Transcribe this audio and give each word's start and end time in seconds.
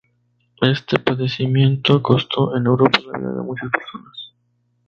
Este 0.63 0.97
padecimiento 0.97 2.01
costó 2.01 2.57
en 2.57 2.65
Europa 2.65 2.99
la 3.11 3.19
vida 3.19 3.33
de 3.33 3.41
muchas 3.43 3.69
personas. 3.69 4.33